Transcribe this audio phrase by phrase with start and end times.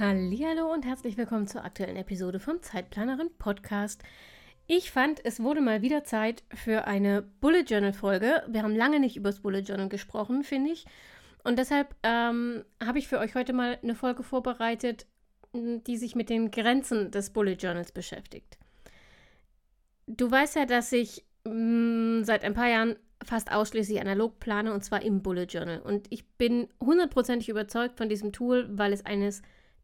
[0.00, 4.00] Hallo und herzlich willkommen zur aktuellen Episode vom Zeitplanerin Podcast.
[4.68, 8.44] Ich fand, es wurde mal wieder Zeit für eine Bullet Journal Folge.
[8.46, 10.86] Wir haben lange nicht über das Bullet Journal gesprochen, finde ich.
[11.42, 15.06] Und deshalb ähm, habe ich für euch heute mal eine Folge vorbereitet,
[15.52, 18.56] die sich mit den Grenzen des Bullet Journals beschäftigt.
[20.06, 22.94] Du weißt ja, dass ich mh, seit ein paar Jahren
[23.24, 25.80] fast ausschließlich analog plane und zwar im Bullet Journal.
[25.80, 29.42] Und ich bin hundertprozentig überzeugt von diesem Tool, weil es eines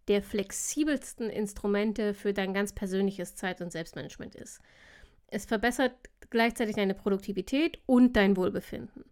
[0.09, 4.61] der flexibelsten Instrumente für dein ganz persönliches Zeit- und Selbstmanagement ist.
[5.29, 5.93] Es verbessert
[6.31, 9.05] gleichzeitig deine Produktivität und dein Wohlbefinden.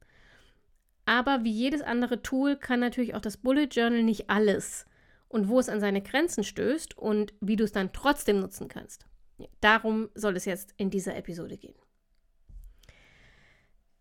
[1.04, 4.86] Aber wie jedes andere Tool kann natürlich auch das Bullet Journal nicht alles
[5.28, 9.06] und wo es an seine Grenzen stößt und wie du es dann trotzdem nutzen kannst.
[9.60, 11.74] Darum soll es jetzt in dieser Episode gehen.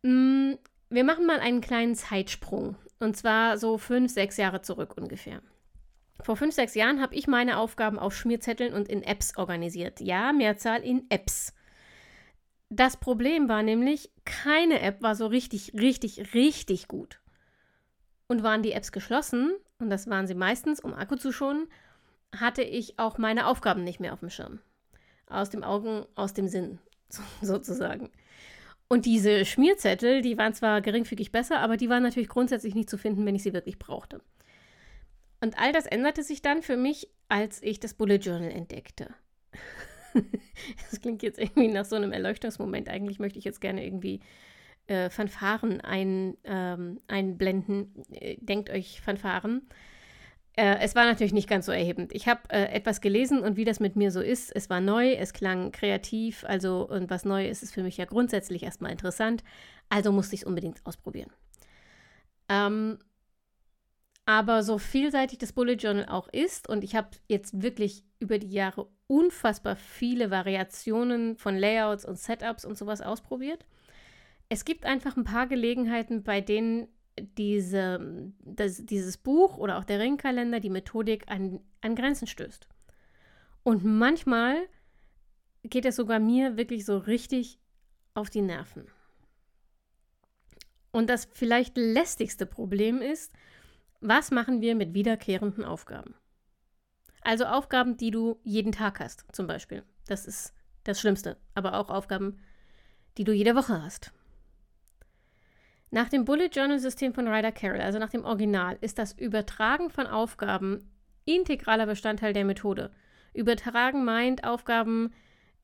[0.04, 0.58] Mm,
[0.90, 5.42] wir machen mal einen kleinen Zeitsprung und zwar so fünf, sechs Jahre zurück ungefähr.
[6.22, 10.00] Vor fünf, sechs Jahren habe ich meine Aufgaben auf Schmierzetteln und in Apps organisiert.
[10.00, 11.54] Ja, Mehrzahl in Apps.
[12.70, 17.20] Das Problem war nämlich, keine App war so richtig, richtig, richtig gut.
[18.28, 21.68] Und waren die Apps geschlossen, und das waren sie meistens, um Akku zu schonen,
[22.34, 24.60] hatte ich auch meine Aufgaben nicht mehr auf dem Schirm.
[25.28, 26.80] Aus dem Augen, aus dem Sinn,
[27.42, 28.10] sozusagen.
[28.88, 32.98] Und diese Schmierzettel, die waren zwar geringfügig besser, aber die waren natürlich grundsätzlich nicht zu
[32.98, 34.22] finden, wenn ich sie wirklich brauchte.
[35.42, 39.14] Und all das änderte sich dann für mich, als ich das Bullet Journal entdeckte.
[40.90, 42.90] das klingt jetzt irgendwie nach so einem Erleuchtungsmoment.
[42.90, 44.22] Eigentlich möchte ich jetzt gerne irgendwie
[44.88, 47.94] äh, Fanfaren ein, ähm, einblenden.
[48.12, 49.68] Äh, denkt euch Fanfaren.
[50.54, 52.14] Äh, es war natürlich nicht ganz so erhebend.
[52.14, 55.14] Ich habe äh, etwas gelesen und wie das mit mir so ist, es war neu,
[55.14, 59.44] es klang kreativ, also und was neu ist, ist für mich ja grundsätzlich erstmal interessant.
[59.90, 61.32] Also musste ich es unbedingt ausprobieren.
[62.50, 63.00] Ähm,
[64.32, 68.50] aber so vielseitig das Bullet Journal auch ist, und ich habe jetzt wirklich über die
[68.50, 73.66] Jahre unfassbar viele Variationen von Layouts und Setups und sowas ausprobiert.
[74.48, 76.88] Es gibt einfach ein paar Gelegenheiten, bei denen
[77.20, 82.70] diese, das, dieses Buch oder auch der Ringkalender, die Methodik an, an Grenzen stößt.
[83.64, 84.56] Und manchmal
[85.64, 87.60] geht es sogar mir wirklich so richtig
[88.14, 88.88] auf die Nerven.
[90.92, 93.34] Und das vielleicht lästigste Problem ist,
[94.02, 96.16] was machen wir mit wiederkehrenden Aufgaben?
[97.22, 99.84] Also Aufgaben, die du jeden Tag hast, zum Beispiel.
[100.08, 100.54] Das ist
[100.84, 101.38] das Schlimmste.
[101.54, 102.40] Aber auch Aufgaben,
[103.18, 104.12] die du jede Woche hast.
[105.92, 109.90] Nach dem Bullet Journal System von Ryder Carroll, also nach dem Original, ist das Übertragen
[109.90, 110.90] von Aufgaben
[111.26, 112.92] integraler Bestandteil der Methode.
[113.34, 115.14] Übertragen meint Aufgaben,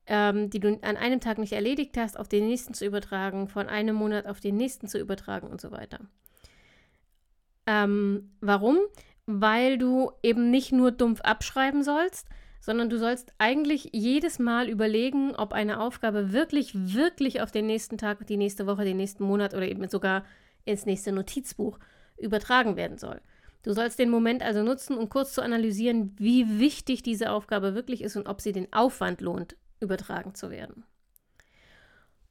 [0.06, 3.68] ähm, die du an einem Tag nicht erledigt hast, auf den nächsten zu übertragen, von
[3.68, 6.00] einem Monat auf den nächsten zu übertragen und so weiter.
[7.68, 8.78] Ähm, warum?
[9.26, 12.26] Weil du eben nicht nur dumpf abschreiben sollst,
[12.60, 17.98] sondern du sollst eigentlich jedes Mal überlegen, ob eine Aufgabe wirklich, wirklich auf den nächsten
[17.98, 20.24] Tag, die nächste Woche, den nächsten Monat oder eben sogar
[20.64, 21.78] ins nächste Notizbuch
[22.16, 23.20] übertragen werden soll.
[23.62, 28.02] Du sollst den Moment also nutzen, um kurz zu analysieren, wie wichtig diese Aufgabe wirklich
[28.02, 30.84] ist und ob sie den Aufwand lohnt, übertragen zu werden.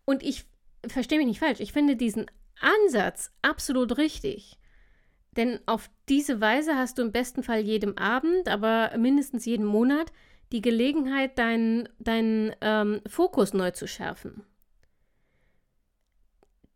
[0.03, 0.45] Und ich
[0.87, 2.25] verstehe mich nicht falsch, ich finde diesen
[2.59, 4.57] Ansatz absolut richtig.
[5.37, 10.11] Denn auf diese Weise hast du im besten Fall jedem Abend, aber mindestens jeden Monat
[10.51, 14.43] die Gelegenheit, deinen, deinen ähm, Fokus neu zu schärfen.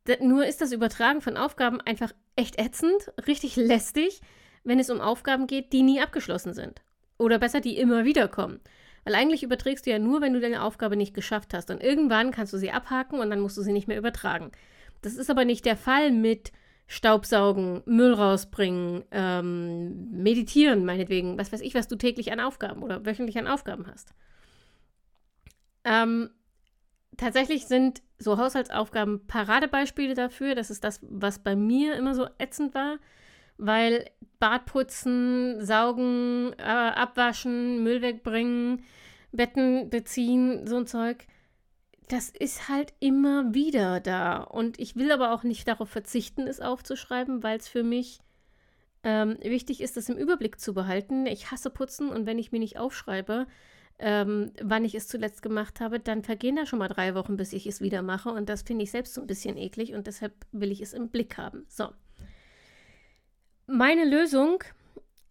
[0.08, 4.22] D nur ist das Übertragen von Aufgaben einfach echt ätzend, richtig lästig,
[4.64, 6.82] wenn es um Aufgaben geht, die nie abgeschlossen sind.
[7.18, 8.60] Oder besser, die immer wieder kommen.
[9.04, 11.72] Weil eigentlich überträgst du ja nur, wenn du deine Aufgabe nicht geschafft hast.
[11.72, 14.52] Und irgendwann kannst du sie abhaken und dann musst du sie nicht mehr übertragen.
[15.02, 16.52] Das ist aber nicht der Fall mit
[16.92, 23.06] Staubsaugen, Müll rausbringen, ähm, meditieren, meinetwegen, was weiß ich, was du täglich an Aufgaben oder
[23.06, 24.14] wöchentlich an Aufgaben hast.
[25.86, 26.32] Ähm,
[27.16, 30.54] tatsächlich sind so Haushaltsaufgaben Paradebeispiele dafür.
[30.54, 32.98] Das ist das, was bei mir immer so ätzend war,
[33.58, 34.10] weil
[34.40, 38.84] Bad putzen, saugen, äh, abwaschen, Müll wegbringen,
[39.32, 41.26] Betten beziehen, so ein Zeug
[42.12, 44.38] das ist halt immer wieder da.
[44.38, 48.20] Und ich will aber auch nicht darauf verzichten, es aufzuschreiben, weil es für mich
[49.04, 51.26] ähm, wichtig ist, das im Überblick zu behalten.
[51.26, 53.48] Ich hasse Putzen und wenn ich mir nicht aufschreibe,
[53.98, 57.54] ähm, wann ich es zuletzt gemacht habe, dann vergehen da schon mal drei Wochen, bis
[57.54, 58.30] ich es wieder mache.
[58.30, 61.10] Und das finde ich selbst so ein bisschen eklig und deshalb will ich es im
[61.10, 61.66] Blick haben.
[61.70, 61.90] So.
[63.68, 64.64] Meine Lösung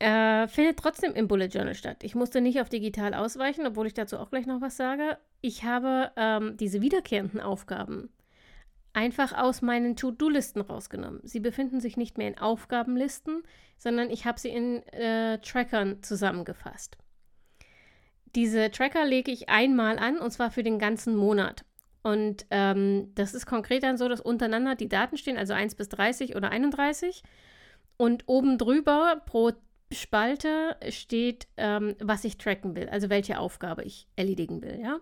[0.01, 2.03] äh, findet trotzdem im Bullet Journal statt.
[2.03, 5.19] Ich musste nicht auf digital ausweichen, obwohl ich dazu auch gleich noch was sage.
[5.43, 8.11] Ich habe ähm, diese wiederkehrenden Aufgaben
[8.93, 11.21] einfach aus meinen To-Do-Listen rausgenommen.
[11.23, 13.43] Sie befinden sich nicht mehr in Aufgabenlisten,
[13.77, 16.97] sondern ich habe sie in äh, Trackern zusammengefasst.
[18.35, 21.65] Diese Tracker lege ich einmal an und zwar für den ganzen Monat.
[22.03, 25.91] Und ähm, das ist konkret dann so, dass untereinander die Daten stehen, also 1 bis
[25.91, 27.23] 30 oder 31.
[27.99, 29.53] Und oben drüber pro
[29.93, 35.01] Spalte steht, ähm, was ich tracken will, also welche Aufgabe ich erledigen will, ja.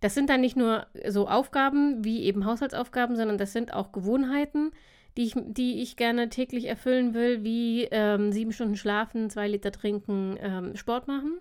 [0.00, 4.72] Das sind dann nicht nur so Aufgaben wie eben Haushaltsaufgaben, sondern das sind auch Gewohnheiten,
[5.16, 9.72] die ich, die ich gerne täglich erfüllen will, wie ähm, sieben Stunden schlafen, zwei Liter
[9.72, 11.38] trinken, ähm, Sport machen.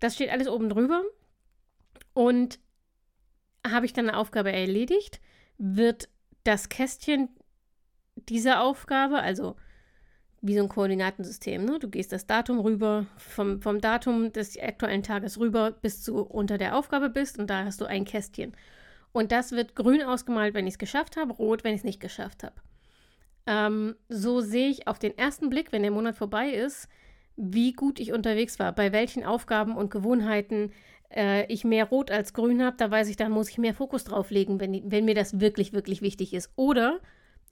[0.00, 1.02] Das steht alles oben drüber.
[2.14, 2.58] Und
[3.66, 5.20] habe ich dann eine Aufgabe erledigt,
[5.58, 6.08] wird
[6.44, 7.28] das Kästchen
[8.16, 9.56] dieser Aufgabe, also
[10.42, 11.64] wie so ein Koordinatensystem.
[11.64, 11.78] Ne?
[11.78, 16.58] Du gehst das Datum rüber, vom, vom Datum des aktuellen Tages rüber, bis du unter
[16.58, 18.52] der Aufgabe bist und da hast du ein Kästchen.
[19.12, 22.00] Und das wird grün ausgemalt, wenn ich es geschafft habe, rot, wenn ich es nicht
[22.00, 22.56] geschafft habe.
[23.46, 26.88] Ähm, so sehe ich auf den ersten Blick, wenn der Monat vorbei ist,
[27.36, 30.72] wie gut ich unterwegs war, bei welchen Aufgaben und Gewohnheiten
[31.14, 32.76] äh, ich mehr rot als grün habe.
[32.76, 35.72] Da weiß ich, da muss ich mehr Fokus drauf legen, wenn, wenn mir das wirklich,
[35.72, 36.50] wirklich wichtig ist.
[36.56, 37.00] Oder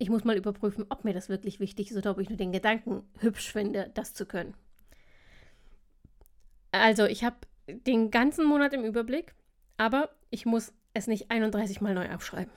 [0.00, 2.52] ich muss mal überprüfen, ob mir das wirklich wichtig ist oder ob ich nur den
[2.52, 4.54] Gedanken hübsch finde, das zu können.
[6.72, 7.36] Also, ich habe
[7.68, 9.34] den ganzen Monat im Überblick,
[9.76, 12.50] aber ich muss es nicht 31 Mal neu aufschreiben.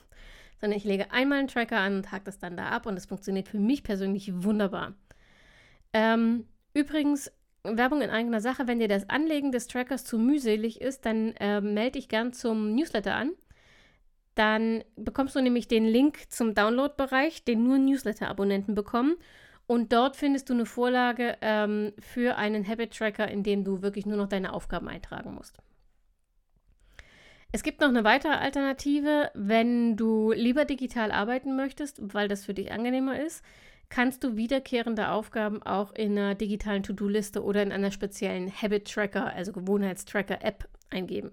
[0.60, 3.06] Sondern ich lege einmal einen Tracker an und hake das dann da ab und es
[3.06, 4.94] funktioniert für mich persönlich wunderbar.
[5.92, 7.30] Ähm, übrigens,
[7.62, 11.60] Werbung in eigener Sache, wenn dir das Anlegen des Trackers zu mühselig ist, dann äh,
[11.60, 13.34] melde dich gern zum Newsletter an.
[14.38, 19.16] Dann bekommst du nämlich den Link zum Download-Bereich, den nur Newsletter-Abonnenten bekommen.
[19.66, 24.16] Und dort findest du eine Vorlage ähm, für einen Habit-Tracker, in dem du wirklich nur
[24.16, 25.58] noch deine Aufgaben eintragen musst.
[27.50, 32.54] Es gibt noch eine weitere Alternative, wenn du lieber digital arbeiten möchtest, weil das für
[32.54, 33.44] dich angenehmer ist,
[33.88, 39.50] kannst du wiederkehrende Aufgaben auch in einer digitalen To-Do-Liste oder in einer speziellen Habit-Tracker, also
[39.50, 41.32] Gewohnheitstracker-App eingeben.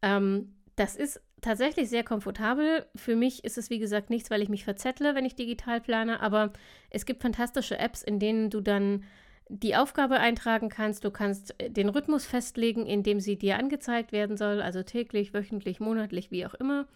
[0.00, 2.86] Ähm, das ist tatsächlich sehr komfortabel.
[2.94, 6.20] Für mich ist es, wie gesagt, nichts, weil ich mich verzettle, wenn ich digital plane,
[6.20, 6.52] aber
[6.90, 9.04] es gibt fantastische Apps, in denen du dann
[9.48, 11.04] die Aufgabe eintragen kannst.
[11.04, 15.34] Du kannst äh, den Rhythmus festlegen, in dem sie dir angezeigt werden soll, also täglich,
[15.34, 16.86] wöchentlich, monatlich, wie auch immer.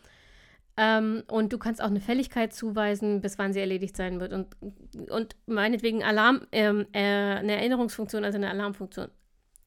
[0.76, 4.32] Ähm, und du kannst auch eine Fälligkeit zuweisen, bis wann sie erledigt sein wird.
[4.32, 4.56] Und,
[5.10, 9.08] und meinetwegen Alarm, ähm, äh, eine Erinnerungsfunktion, also eine Alarmfunktion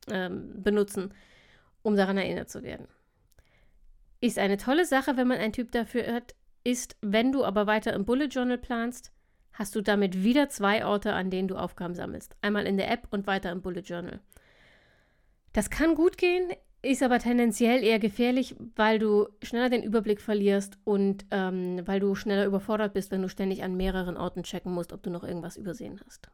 [0.10, 1.14] ähm, benutzen,
[1.82, 2.88] um daran erinnert zu werden.
[4.20, 6.34] Ist eine tolle Sache, wenn man einen Typ dafür hat,
[6.64, 9.12] ist, wenn du aber weiter im Bullet Journal planst,
[9.54, 12.36] hast du damit wieder zwei Orte, an denen du Aufgaben sammelst.
[12.42, 14.20] Einmal in der App und weiter im Bullet Journal.
[15.54, 20.78] Das kann gut gehen, ist aber tendenziell eher gefährlich, weil du schneller den Überblick verlierst
[20.84, 24.94] und ähm, weil du schneller überfordert bist, wenn du ständig an mehreren Orten checken musst,
[24.94, 26.30] ob du noch irgendwas übersehen hast.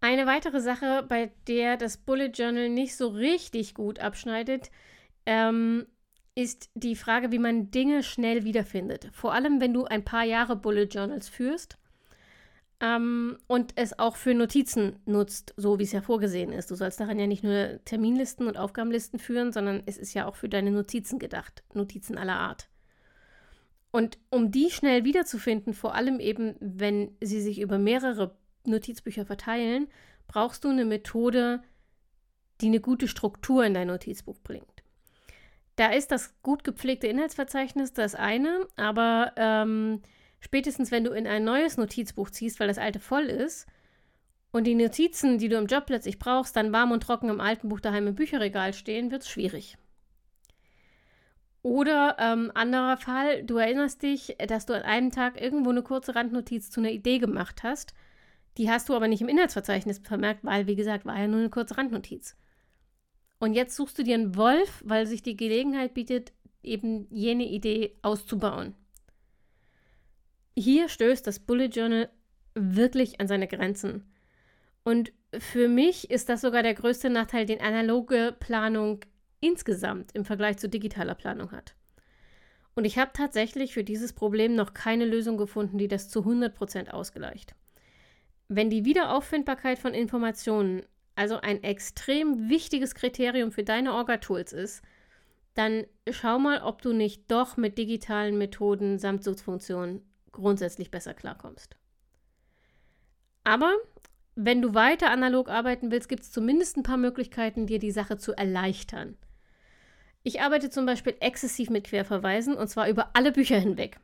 [0.00, 4.70] Eine weitere Sache, bei der das Bullet Journal nicht so richtig gut abschneidet,
[5.26, 5.86] ähm,
[6.34, 9.08] ist die Frage, wie man Dinge schnell wiederfindet.
[9.12, 11.78] Vor allem, wenn du ein paar Jahre Bullet Journals führst
[12.80, 16.70] ähm, und es auch für Notizen nutzt, so wie es ja vorgesehen ist.
[16.70, 20.34] Du sollst daran ja nicht nur Terminlisten und Aufgabenlisten führen, sondern es ist ja auch
[20.34, 21.62] für deine Notizen gedacht.
[21.72, 22.68] Notizen aller Art.
[23.92, 29.86] Und um die schnell wiederzufinden, vor allem eben, wenn sie sich über mehrere Notizbücher verteilen,
[30.26, 31.62] brauchst du eine Methode,
[32.60, 34.73] die eine gute Struktur in dein Notizbuch bringt.
[35.76, 40.02] Da ist das gut gepflegte Inhaltsverzeichnis das eine, aber ähm,
[40.40, 43.66] spätestens wenn du in ein neues Notizbuch ziehst, weil das alte voll ist,
[44.54, 47.68] und die Notizen, die du im Job plötzlich brauchst, dann warm und trocken im alten
[47.68, 49.76] Buch daheim im Bücherregal stehen, wird es schwierig.
[51.62, 56.14] Oder ähm, anderer Fall, du erinnerst dich, dass du an einem Tag irgendwo eine kurze
[56.14, 57.94] Randnotiz zu einer Idee gemacht hast.
[58.56, 61.50] Die hast du aber nicht im Inhaltsverzeichnis vermerkt, weil, wie gesagt, war ja nur eine
[61.50, 62.36] kurze Randnotiz.
[63.44, 66.32] Und jetzt suchst du dir einen Wolf, weil sich die Gelegenheit bietet,
[66.62, 68.74] eben jene Idee auszubauen.
[70.56, 72.08] Hier stößt das Bullet Journal
[72.54, 74.10] wirklich an seine Grenzen.
[74.82, 79.00] Und für mich ist das sogar der größte Nachteil, den analoge Planung
[79.40, 81.74] insgesamt im Vergleich zu digitaler Planung hat.
[82.74, 86.88] Und ich habe tatsächlich für dieses Problem noch keine Lösung gefunden, die das zu 100%
[86.92, 87.54] ausgleicht.
[88.48, 90.82] Wenn die Wiederauffindbarkeit von Informationen
[91.16, 94.82] also ein extrem wichtiges Kriterium für deine Orga-Tools ist,
[95.54, 100.02] dann schau mal, ob du nicht doch mit digitalen Methoden samt Suchfunktionen
[100.32, 101.76] grundsätzlich besser klarkommst.
[103.44, 103.72] Aber
[104.34, 108.18] wenn du weiter analog arbeiten willst, gibt es zumindest ein paar Möglichkeiten, dir die Sache
[108.18, 109.16] zu erleichtern.
[110.24, 114.00] Ich arbeite zum Beispiel exzessiv mit Querverweisen und zwar über alle Bücher hinweg.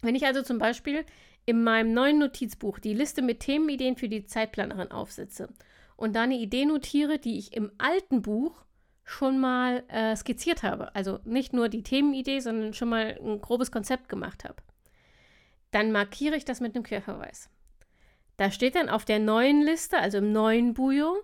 [0.00, 1.04] Wenn ich also zum Beispiel
[1.44, 5.48] in meinem neuen Notizbuch die Liste mit Themenideen für die Zeitplanerin aufsetze
[5.98, 8.64] und da eine Idee notiere, die ich im alten Buch
[9.04, 13.72] schon mal äh, skizziert habe, also nicht nur die Themenidee, sondern schon mal ein grobes
[13.72, 14.62] Konzept gemacht habe,
[15.72, 17.50] dann markiere ich das mit einem Querverweis.
[18.36, 21.16] Da steht dann auf der neuen Liste, also im neuen Bujo,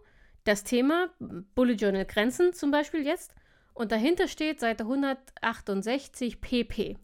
[0.42, 1.08] das Thema
[1.54, 3.32] Bullet Journal Grenzen zum Beispiel jetzt
[3.74, 6.98] und dahinter steht Seite 168 pp.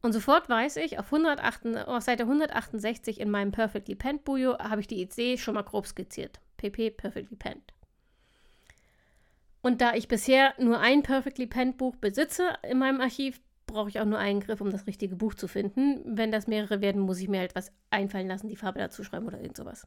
[0.00, 4.80] Und sofort weiß ich, auf, 108, auf Seite 168 in meinem Perfectly Penned Bujo habe
[4.80, 6.40] ich die Idee schon mal grob skizziert.
[6.56, 7.72] pp Perfectly Penned.
[9.60, 14.00] Und da ich bisher nur ein Perfectly Penned Buch besitze in meinem Archiv, brauche ich
[14.00, 16.00] auch nur einen Griff, um das richtige Buch zu finden.
[16.04, 19.26] Wenn das mehrere werden, muss ich mir halt was einfallen lassen, die Farbe dazu schreiben
[19.26, 19.86] oder irgend sowas.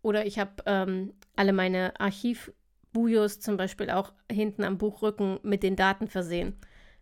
[0.00, 5.76] Oder ich habe ähm, alle meine Archivbujos zum Beispiel auch hinten am Buchrücken mit den
[5.76, 6.56] Daten versehen.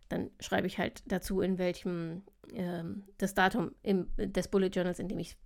[0.09, 2.23] Dann schreibe ich halt dazu, in welchem
[2.53, 5.37] ähm, das Datum im, des Bullet Journals, in dem ich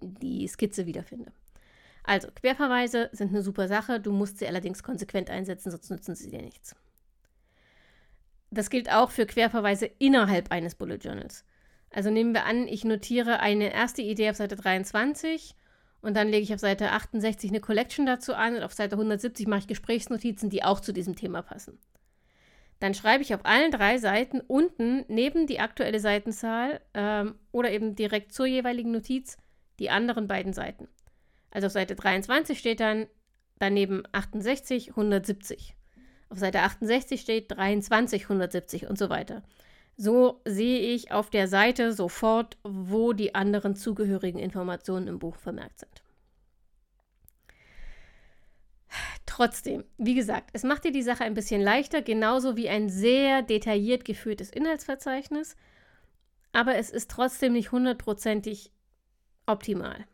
[0.00, 1.32] die Skizze wiederfinde.
[2.02, 6.30] Also, Querverweise sind eine super Sache, du musst sie allerdings konsequent einsetzen, sonst nützen sie
[6.30, 6.74] dir nichts.
[8.50, 11.44] Das gilt auch für Querverweise innerhalb eines Bullet Journals.
[11.90, 15.54] Also nehmen wir an, ich notiere eine erste Idee auf Seite 23
[16.02, 19.46] und dann lege ich auf Seite 68 eine Collection dazu an und auf Seite 170
[19.46, 21.78] mache ich Gesprächsnotizen, die auch zu diesem Thema passen.
[22.80, 27.94] Dann schreibe ich auf allen drei Seiten unten neben die aktuelle Seitenzahl ähm, oder eben
[27.94, 29.36] direkt zur jeweiligen Notiz
[29.78, 30.88] die anderen beiden Seiten.
[31.50, 33.06] Also auf Seite 23 steht dann
[33.58, 35.76] daneben 68, 170.
[36.30, 39.42] Auf Seite 68 steht 23, 170 und so weiter.
[39.96, 45.80] So sehe ich auf der Seite sofort, wo die anderen zugehörigen Informationen im Buch vermerkt
[45.80, 46.02] sind.
[49.40, 53.40] Trotzdem, wie gesagt, es macht dir die Sache ein bisschen leichter, genauso wie ein sehr
[53.40, 55.56] detailliert geführtes Inhaltsverzeichnis,
[56.52, 58.70] aber es ist trotzdem nicht hundertprozentig
[59.46, 60.04] optimal.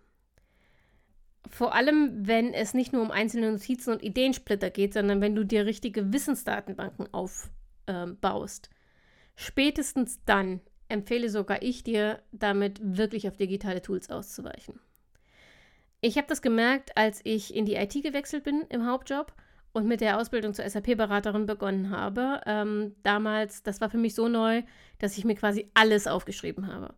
[1.49, 5.45] Vor allem, wenn es nicht nur um einzelne Notizen und Ideensplitter geht, sondern wenn du
[5.45, 8.71] dir richtige Wissensdatenbanken aufbaust.
[8.71, 8.77] Ähm,
[9.35, 14.79] Spätestens dann empfehle sogar ich dir, damit wirklich auf digitale Tools auszuweichen.
[16.01, 19.33] Ich habe das gemerkt, als ich in die IT gewechselt bin im Hauptjob
[19.73, 22.41] und mit der Ausbildung zur SAP-Beraterin begonnen habe.
[22.47, 24.63] Ähm, damals, das war für mich so neu,
[24.99, 26.95] dass ich mir quasi alles aufgeschrieben habe.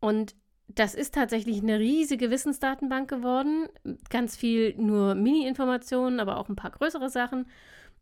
[0.00, 0.34] Und
[0.68, 3.68] das ist tatsächlich eine riesige Wissensdatenbank geworden.
[4.10, 7.46] Ganz viel nur Mini-Informationen, aber auch ein paar größere Sachen.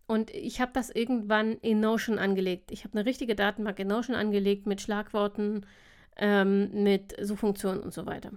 [0.06, 2.70] Und ich habe das irgendwann in Notion angelegt.
[2.72, 5.66] Ich habe eine richtige Datenbank in Notion angelegt mit Schlagworten,
[6.16, 8.32] ähm, mit Suchfunktionen und so weiter.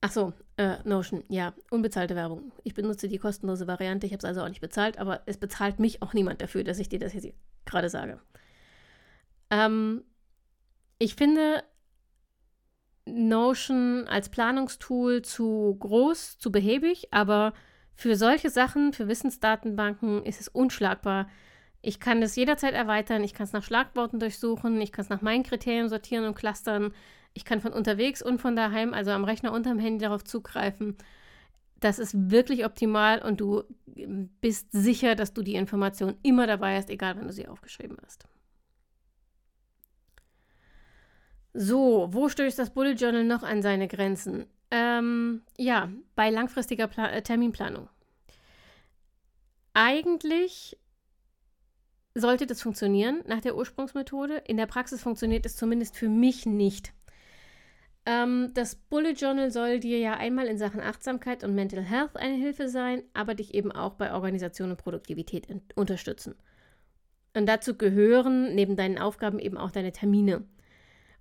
[0.00, 2.52] Ach so, äh, Notion, ja, unbezahlte Werbung.
[2.62, 4.06] Ich benutze die kostenlose Variante.
[4.06, 6.78] Ich habe es also auch nicht bezahlt, aber es bezahlt mich auch niemand dafür, dass
[6.78, 7.28] ich dir das jetzt
[7.64, 8.20] gerade sage.
[9.50, 10.04] Ähm,
[10.98, 11.64] ich finde,
[13.06, 17.52] Notion als Planungstool zu groß, zu behäbig, aber
[17.94, 21.28] für solche Sachen, für Wissensdatenbanken ist es unschlagbar.
[21.80, 25.22] Ich kann das jederzeit erweitern, ich kann es nach Schlagworten durchsuchen, ich kann es nach
[25.22, 26.92] meinen Kriterien sortieren und clustern,
[27.34, 30.96] ich kann von unterwegs und von daheim, also am Rechner und am Handy darauf zugreifen.
[31.80, 33.62] Das ist wirklich optimal und du
[34.40, 38.26] bist sicher, dass du die Information immer dabei hast, egal wenn du sie aufgeschrieben hast.
[41.54, 44.46] So, wo stößt das Bullet Journal noch an seine Grenzen?
[44.70, 47.88] Ähm, ja, bei langfristiger Pla äh, Terminplanung.
[49.72, 50.76] Eigentlich
[52.14, 54.36] sollte das funktionieren nach der Ursprungsmethode.
[54.46, 56.92] In der Praxis funktioniert es zumindest für mich nicht.
[58.08, 62.36] Ähm, das Bullet Journal soll dir ja einmal in Sachen Achtsamkeit und Mental Health eine
[62.36, 66.34] Hilfe sein, aber dich eben auch bei Organisation und Produktivität unterstützen.
[67.36, 70.44] Und dazu gehören neben deinen Aufgaben eben auch deine Termine.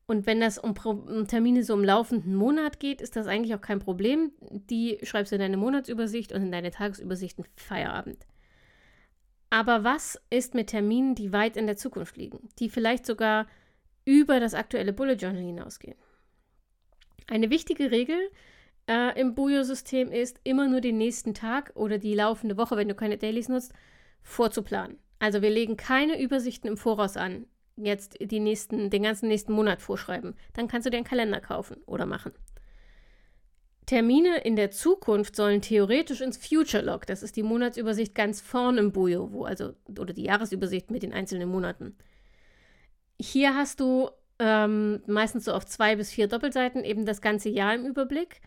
[0.06, 3.62] Und wenn das um, um, Termine so im laufenden Monat geht, ist das eigentlich auch
[3.62, 4.32] kein Problem.
[4.40, 8.26] Die schreibst du in deine Monatsübersicht und in deine Tagesübersichten Feierabend.
[9.50, 13.46] Aber was ist mit Terminen, die weit in der Zukunft liegen, die vielleicht sogar
[14.06, 15.98] über das aktuelle Bullet Journal hinausgehen?
[17.26, 18.18] Eine wichtige Regel
[18.88, 22.96] äh, im Bujo-System ist, immer nur den nächsten Tag oder die laufende Woche, wenn du
[22.96, 23.74] keine Dailies nutzt,
[24.22, 25.00] vorzuplanen.
[25.20, 27.48] Also wir legen keine Übersichten im Voraus an
[27.78, 30.36] jetzt die nächsten, den ganzen nächsten Monat vorschreiben.
[30.54, 32.32] Dann kannst du dir einen Kalender kaufen oder machen.
[33.86, 38.78] Termine in der Zukunft sollen theoretisch ins Future Log, das ist die Monatsübersicht ganz vorn
[38.78, 41.96] im Bujo, wo also, oder die Jahresübersicht mit den einzelnen Monaten.
[43.20, 44.10] Hier hast du
[44.40, 48.42] ähm, meistens so auf zwei bis vier Doppelseiten eben das ganze Jahr im Überblick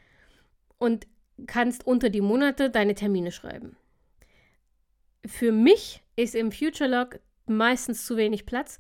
[0.79, 1.07] und
[1.47, 3.77] kannst unter die Monate deine Termine schreiben.
[5.27, 8.79] Für mich ist im Future Log meistens zu wenig Platz.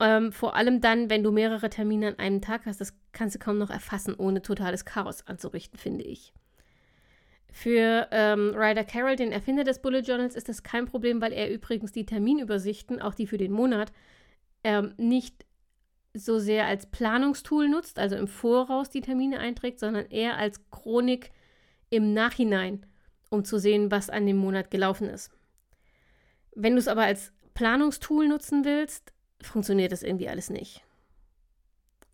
[0.00, 3.38] Ähm, vor allem dann, wenn du mehrere Termine an einem Tag hast, das kannst du
[3.38, 6.32] kaum noch erfassen, ohne totales Chaos anzurichten, finde ich.
[7.50, 11.50] Für ähm, Ryder Carroll, den Erfinder des Bullet Journals, ist das kein Problem, weil er
[11.50, 13.92] übrigens die Terminübersichten, auch die für den Monat,
[14.62, 15.44] ähm, nicht
[16.14, 21.30] so sehr als Planungstool nutzt, also im Voraus die Termine einträgt, sondern eher als Chronik
[21.90, 22.86] im Nachhinein,
[23.30, 25.30] um zu sehen, was an dem Monat gelaufen ist.
[26.54, 30.82] Wenn du es aber als Planungstool nutzen willst, funktioniert das irgendwie alles nicht.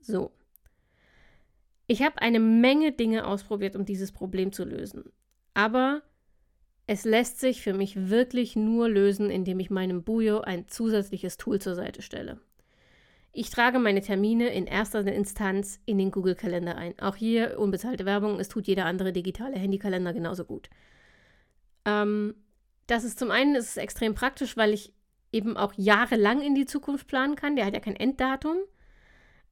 [0.00, 0.32] So.
[1.86, 5.12] Ich habe eine Menge Dinge ausprobiert, um dieses Problem zu lösen.
[5.54, 6.02] Aber
[6.86, 11.60] es lässt sich für mich wirklich nur lösen, indem ich meinem Bujo ein zusätzliches Tool
[11.60, 12.40] zur Seite stelle.
[13.36, 16.96] Ich trage meine Termine in erster Instanz in den Google-Kalender ein.
[17.00, 20.70] Auch hier unbezahlte Werbung, es tut jeder andere digitale Handykalender genauso gut.
[21.84, 22.36] Ähm,
[22.86, 24.92] das ist zum einen ist es extrem praktisch, weil ich
[25.32, 27.56] eben auch jahrelang in die Zukunft planen kann.
[27.56, 28.56] Der hat ja kein Enddatum.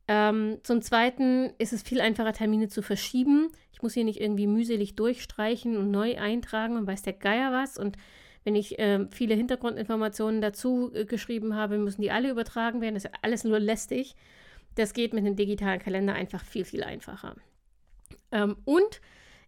[0.07, 3.51] Ähm, zum Zweiten ist es viel einfacher, Termine zu verschieben.
[3.73, 7.79] Ich muss hier nicht irgendwie mühselig durchstreichen und neu eintragen und weiß der Geier was.
[7.79, 7.97] Und
[8.45, 12.95] wenn ich äh, viele Hintergrundinformationen dazu äh, geschrieben habe, müssen die alle übertragen werden.
[12.95, 14.17] Das ist alles nur lästig.
[14.75, 17.37] Das geht mit einem digitalen Kalender einfach viel, viel einfacher.
[18.31, 19.01] Ähm, und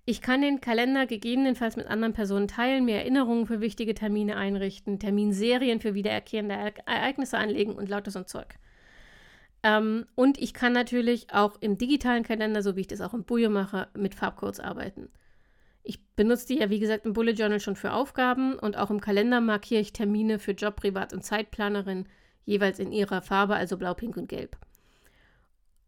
[0.07, 4.99] ich kann den Kalender gegebenenfalls mit anderen Personen teilen, mir Erinnerungen für wichtige Termine einrichten,
[4.99, 8.59] Terminserien für wiedererkehrende Ereignisse anlegen und lauter so ein Zeug.
[9.63, 13.25] Ähm, und ich kann natürlich auch im digitalen Kalender, so wie ich das auch im
[13.25, 15.09] Bujo mache, mit Farbcodes arbeiten.
[15.85, 19.01] Ich benutze die ja, wie gesagt, im Bullet Journal schon für Aufgaben und auch im
[19.01, 22.07] Kalender markiere ich Termine für Job, Privat und Zeitplanerin
[22.45, 24.57] jeweils in ihrer Farbe, also blau, pink und gelb.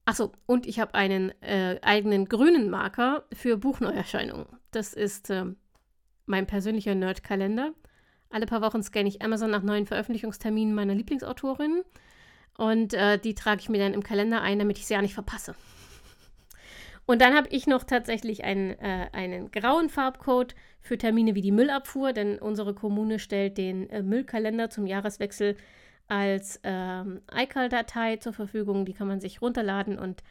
[0.05, 4.47] Achso, und ich habe einen äh, eigenen grünen Marker für Buchneuerscheinungen.
[4.71, 5.47] Das ist äh,
[6.27, 7.73] mein persönlicher Nerd-Kalender.
[8.31, 11.83] Alle paar Wochen scanne ich Amazon nach neuen Veröffentlichungsterminen meiner Lieblingsautorinnen
[12.59, 15.15] und äh, die trage ich mir dann im Kalender ein, damit ich sie ja nicht
[15.15, 15.55] verpasse.
[17.07, 21.53] Und dann habe ich noch tatsächlich einen, äh, einen grauen Farbcode für Termine wie die
[21.53, 25.57] Müllabfuhr, denn unsere Kommune stellt den äh, Müllkalender zum Jahreswechsel
[26.09, 28.85] als ähm, iCal-Datei zur Verfügung.
[28.85, 30.23] Die kann man sich runterladen und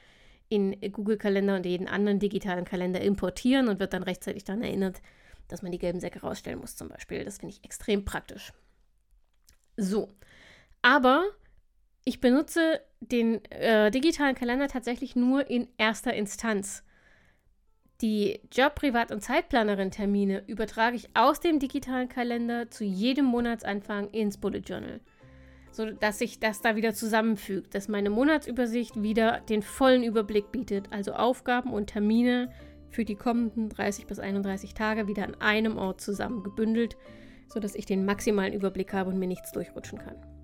[0.50, 5.02] in Google Kalender und jeden anderen digitalen Kalender importieren und wird dann rechtzeitig daran erinnert,
[5.48, 7.24] dass man die gelben Säcke rausstellen muss zum Beispiel.
[7.24, 8.54] Das finde ich extrem praktisch.
[9.78, 10.14] So,
[10.82, 11.26] aber
[12.06, 16.84] ich benutze den äh, digitalen Kalender tatsächlich nur in erster Instanz.
[18.02, 24.38] Die Job-, Privat- und Zeitplanerin-Termine übertrage ich aus dem digitalen Kalender zu jedem Monatsanfang ins
[24.38, 25.00] Bullet Journal,
[25.72, 31.14] sodass sich das da wieder zusammenfügt, dass meine Monatsübersicht wieder den vollen Überblick bietet, also
[31.14, 32.52] Aufgaben und Termine
[32.90, 36.98] für die kommenden 30 bis 31 Tage wieder an einem Ort zusammen gebündelt,
[37.48, 40.35] sodass ich den maximalen Überblick habe und mir nichts durchrutschen kann.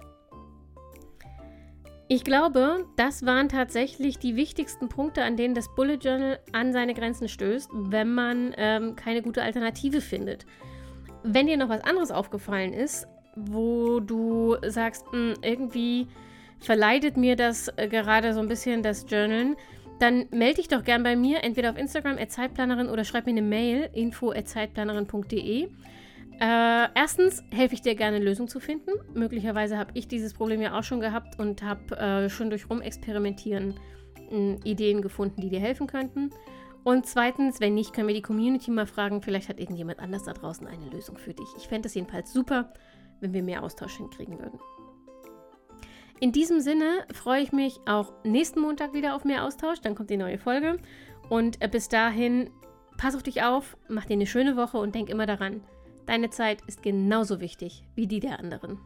[2.14, 6.94] Ich glaube, das waren tatsächlich die wichtigsten Punkte, an denen das Bullet Journal an seine
[6.94, 10.46] Grenzen stößt, wenn man ähm, keine gute Alternative findet.
[11.24, 16.08] Wenn dir noch was anderes aufgefallen ist, wo du sagst, mh, hm, irgendwie
[16.60, 19.56] verleidet mir das äh, gerade so ein bisschen das Journalen,
[20.00, 23.42] dann melde dich doch gern bei mir, entweder auf Instagram Zeitplanerin oder schreib mir eine
[23.42, 25.70] Mail info zeitplanerin.de.
[26.42, 28.90] Äh, erstens helfe ich dir gerne, eine Lösung zu finden.
[29.14, 33.76] Möglicherweise habe ich dieses Problem ja auch schon gehabt und habe äh, schon durch Rumexperimentieren
[34.32, 36.32] äh, Ideen gefunden, die dir helfen könnten.
[36.84, 39.22] Und zweitens, wenn nicht, können wir die Community mal fragen.
[39.22, 41.46] Vielleicht hat irgendjemand anders da draußen eine Lösung für dich.
[41.58, 42.74] Ich fände es jedenfalls super,
[43.20, 44.60] wenn wir mehr Austausch hinkriegen würden.
[46.20, 49.82] In diesem Sinne freue ich mich auch nächsten Montag wieder auf mehr Austausch.
[49.82, 50.80] Dann kommt die neue Folge.
[51.30, 52.50] Und äh, bis dahin,
[52.98, 55.62] pass auf dich auf, mach dir eine schöne Woche und denk immer daran,
[56.06, 58.80] Deine Zeit ist genauso wichtig wie die der anderen.